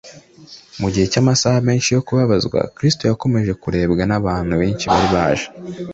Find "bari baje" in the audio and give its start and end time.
4.91-5.47